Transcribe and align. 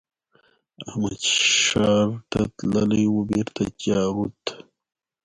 احمد 0.85 1.17
ښار 1.61 2.07
ته 2.31 2.41
تللی 2.57 3.05
وو؛ 3.09 3.21
بېرته 3.31 3.63
جارووت. 3.83 4.43